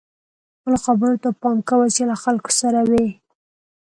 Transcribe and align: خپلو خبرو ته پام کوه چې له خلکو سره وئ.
خپلو 0.55 0.77
خبرو 0.85 1.15
ته 1.23 1.29
پام 1.41 1.57
کوه 1.69 1.87
چې 1.95 2.01
له 2.09 2.15
خلکو 2.23 2.51
سره 2.61 2.79
وئ. 2.89 3.07